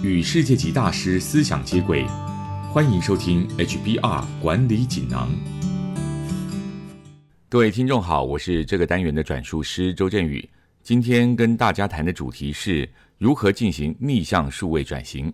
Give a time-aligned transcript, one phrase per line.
[0.00, 2.06] 与世界级大师思想接轨，
[2.72, 5.28] 欢迎收听 HBR 管理锦囊。
[7.48, 10.48] 各位听众好，我是这个单元的转述师周振宇。
[10.84, 12.88] 今天跟大家谈的主题是
[13.18, 15.32] 如何进行逆向数位转型。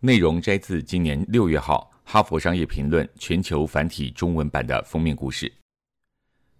[0.00, 5.50] 内容摘自今年六月号《哈佛商业评论》全球繁体中文版的封面故事。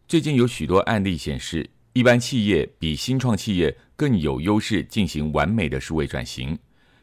[0.09, 6.59] 最近有许多案例显示，一般企业比新创企业更有优势进行完美的数位转型。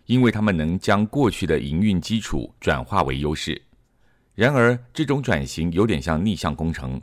[0.09, 3.61] 因为他们能将过去的营运基础转化为优势，
[4.33, 6.99] 然而这种转型有点像逆向工程。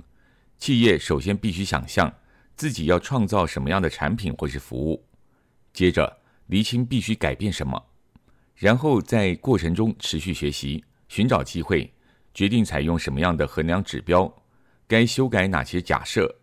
[0.59, 2.13] 企业首先必须想象
[2.57, 5.01] 自己要创造什么样的产品或是服务，
[5.73, 7.81] 接着厘清必须改变什么，
[8.57, 11.89] 然后在过程中持续学习，寻找机会，
[12.35, 14.35] 决定采用什么样的衡量指标，
[14.89, 16.35] 该修改哪些假设，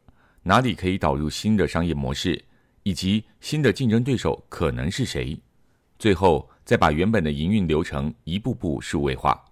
[0.44, 2.42] 哪里可以导入新的商业模式，
[2.84, 5.38] 以及新的竞争对手可能是谁。
[6.00, 9.44] 最后，再把原本的营运流程一步步数位化。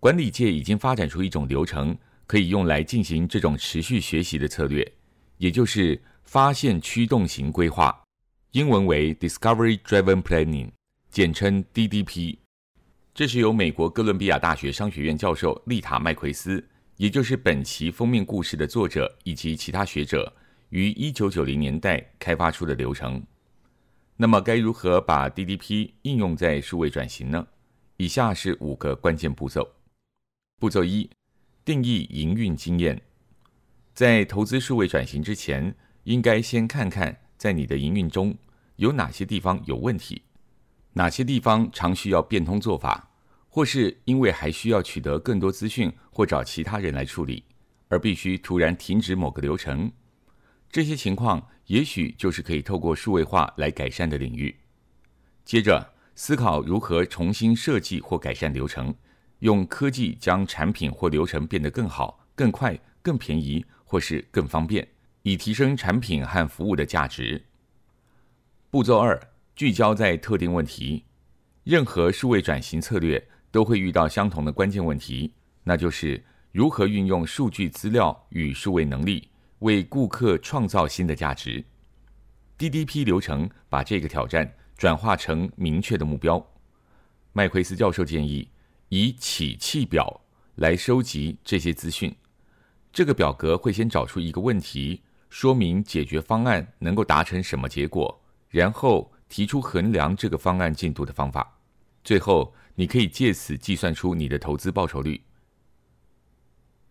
[0.00, 4.92] 管理界已经发展出一种流程，可以用来进行这种持续学习的策略，
[5.38, 8.04] 也就是发现驱动型规划，
[8.52, 10.70] 英文为 Discovery Driven Planning，
[11.10, 12.38] 简称 DDP。
[13.14, 16.62] 这是由美国哥伦比亚大学商学院教授丽塔麦奎斯，
[16.98, 20.30] 也就是本期封面故事的作者以及其他学者
[20.68, 23.22] 于一九九零年代开发出的流程。
[24.18, 27.46] 那么该如何把 DDP 应用在数位转型呢？
[27.98, 29.68] 以下是五个关键步骤。
[30.58, 31.10] 步骤一：
[31.66, 33.02] 定义营运经验。
[33.92, 38.34] 在投资数位转型之前，应该先看看在你的营运中
[38.76, 40.22] 有哪些地方有问题，
[40.94, 43.10] 哪些地方常需要变通做法，
[43.50, 47.44] 或是因为还需要取得更多资讯或找其他人来处理，
[47.88, 49.92] 而必须突然停止某个流程。
[50.70, 51.48] 这些情况。
[51.66, 54.54] 也许就是可以透过数位化来改善的领域。
[55.44, 58.94] 接着思考如何重新设计或改善流程，
[59.40, 64.86] 用科技将产品或流程变得更好、更快、更便宜，或是更方便，
[65.22, 67.44] 以提升产品和服务的价值。
[68.70, 69.20] 步骤二：
[69.56, 71.02] 聚焦在特定问题。
[71.64, 75.32] 任何数位转型策略都会遇到相同的关键问题，
[75.64, 79.28] 那就是如何运用数据资料与数位能力。
[79.60, 81.64] 为顾客创造新的价值
[82.58, 86.44] ，DDP 流程把这个挑战转化成明确的目标。
[87.32, 88.48] 麦奎斯教授建议
[88.88, 90.20] 以起气表
[90.56, 92.14] 来收集这些资讯。
[92.92, 101.58] 这个表格会先找出一个问题，说明解决方案能够达成什么结果，然后提出衡量这个方案进度的方法。
[102.04, 105.20] 最后，你可以借此计算出你的投资报酬率。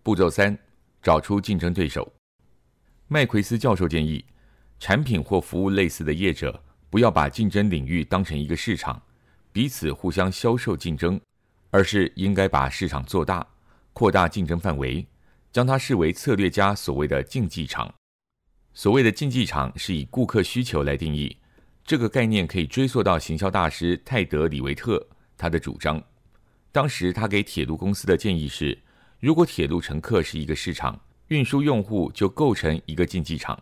[0.04, 0.56] 步骤三：
[1.02, 2.12] 找出竞争对手。
[3.08, 4.26] 麦奎斯教授建议，
[4.80, 9.00] 产品或服务类似的业者不要把竞争领域当成一个市场，
[9.52, 11.22] 彼此互相销售竞争，
[11.70, 13.46] 而是应该把市场做大，
[13.94, 15.06] 扩大竞争范围，
[15.52, 17.94] 将它视为策略家所谓的竞技场。
[18.74, 21.38] 所谓的竞技场是以顾客需求来定义，
[21.84, 26.02] 这个概念可以追溯到行销大师泰德·李维特他的主张。
[26.72, 28.76] 当时他给铁路公司的建议是，
[29.20, 31.00] 如果铁路乘客是一个市场。
[31.30, 33.62] 运输用户就构成一个竞技场，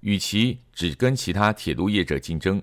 [0.00, 2.62] 与其只跟其他铁路业者竞争，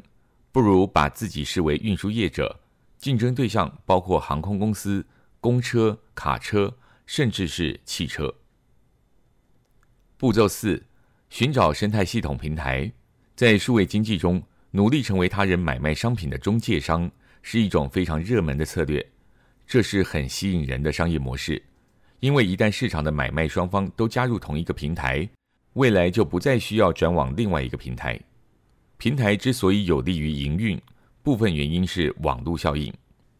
[0.51, 2.59] 不如把自己视为运输业者，
[2.97, 5.05] 竞争对象包括航空公司、
[5.39, 8.33] 公车、卡车，甚至是汽车。
[10.17, 10.85] 步骤四：
[11.29, 12.91] 寻找生态系统平台。
[13.35, 19.05] 在数位经济中，努力成为他人买卖商品的中介商，是一种非常热门的策略，
[19.65, 21.61] 这是很吸引人的商业模式。
[22.21, 25.27] 因为一旦市场的买卖双方都加入同一个平台，
[25.73, 28.19] 未来就不再需要转往另外一个平台。
[28.97, 30.79] 平台之所以有利于营运，
[31.23, 32.93] 部分原因是网络效应，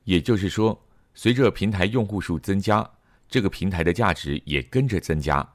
[0.06, 0.78] 也就是说，
[1.14, 2.90] 随着平台用户数增加，
[3.30, 5.48] 这个平台的价值也跟着增加。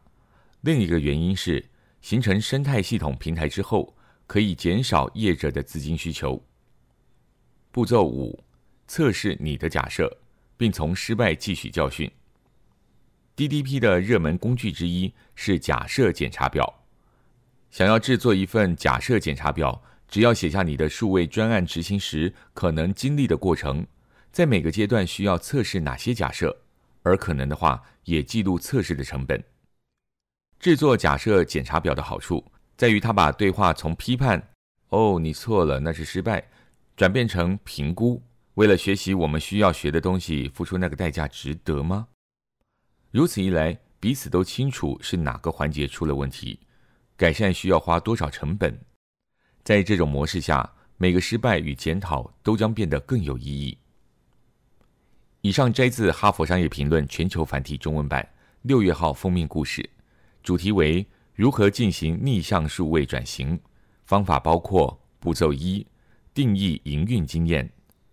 [0.60, 1.64] 另一个原因是
[2.00, 3.92] 形成生态系统平台之后，
[4.28, 6.40] 可以减少业者的资金需求。
[7.72, 8.38] 步骤五：
[8.86, 10.16] 测试你的假设，
[10.56, 12.08] 并从失败汲取教训。
[13.36, 16.82] DDP 的热门工具之一是假设检查表。
[17.70, 23.86] 想要制作一份假设检查表，只要写下你的数位专案执行时可能经历的过程，
[24.32, 26.56] 在每个阶段需要测试哪些假设，
[27.02, 29.44] 而可能的话也记录测试的成本。
[30.58, 32.42] 制作假设检查表的好处
[32.78, 34.42] 在于，它把对话从批判
[34.88, 36.42] “哦，你错了，那是失败”，
[36.96, 38.22] 转变成评估。
[38.54, 42.08] 为了学习我们需要学的东西，付出那个代价值得吗？
[43.16, 46.60] 如此一来，彼此都清楚是哪个环节出了问题，
[47.16, 48.78] 改善需要花多少成本。
[49.64, 53.78] 在这种模式下，每个失败与检讨都将变得更有意义。
[55.40, 58.28] 以上摘自《哈佛商业评论》全球繁体中文版
[58.60, 59.88] 六月号封面故事，
[60.42, 63.58] 主题为如何进行逆向数位转型。
[64.04, 65.86] 方法包括：步骤一，
[66.34, 67.66] 定义营运经验；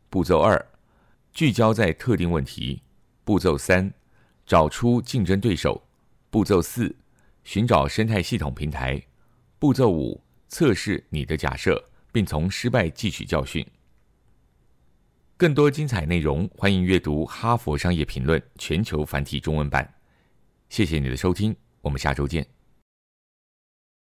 [0.09, 0.65] 步骤二，
[1.33, 2.81] 聚焦在特定问题；
[3.25, 3.94] 步骤三，
[4.45, 5.81] 找出竞争对手；
[6.30, 6.95] 步骤四，
[7.44, 9.01] 寻找生态系统平台；
[9.60, 13.66] 步骤五，测试你的假设，并从失败汲取教训。
[15.36, 19.94] 更多精彩内容，欢迎阅读《哈佛商业评论》全球繁体中文版。
[20.69, 22.62] 谢谢你的收听，我们下周见。